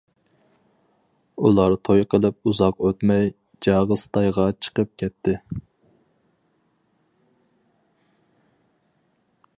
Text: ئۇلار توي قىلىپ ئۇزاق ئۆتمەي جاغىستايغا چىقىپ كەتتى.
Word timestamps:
ئۇلار 1.47 1.75
توي 1.89 2.05
قىلىپ 2.13 2.49
ئۇزاق 2.51 2.81
ئۆتمەي 2.87 3.29
جاغىستايغا 3.67 4.47
چىقىپ 4.67 4.97
كەتتى. 5.03 5.37